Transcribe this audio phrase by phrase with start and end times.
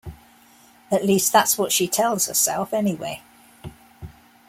[0.89, 3.21] At least that's what she tells herself anyway.